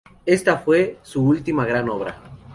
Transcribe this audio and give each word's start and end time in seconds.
Esta 0.25 0.57
fue 0.57 0.97
su 1.03 1.21
última 1.23 1.63
gran 1.63 1.87
obra. 1.87 2.19